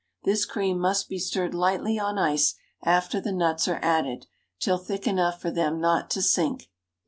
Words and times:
This 0.23 0.45
cream 0.45 0.79
must 0.79 1.09
be 1.09 1.19
stirred 1.19 1.53
lightly 1.53 1.99
on 1.99 2.17
ice 2.17 2.55
after 2.81 3.21
the 3.21 3.31
nuts 3.31 3.67
are 3.67 3.77
added, 3.83 4.25
till 4.59 4.79
thick 4.79 5.05
enough 5.05 5.39
for 5.39 5.51
them 5.51 5.79
not 5.79 6.09
to 6.09 6.23
sink. 6.23 6.71